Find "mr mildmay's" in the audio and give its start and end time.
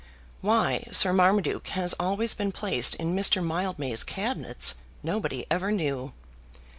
3.15-4.03